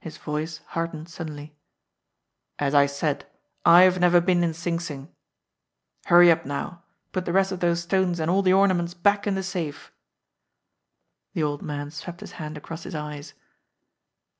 [0.00, 1.54] His voice hardened suddenly.
[2.58, 3.26] "As I said,
[3.64, 5.14] I've never been in Sing Sing.
[6.06, 6.82] Hurry up, now!
[7.12, 9.92] Put the rest of those stones and all the ornaments back in the safe."
[11.34, 13.34] The old man swept his hand across his eyes.